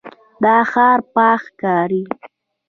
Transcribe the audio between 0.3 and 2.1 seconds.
دا ښار پاک ښکاري.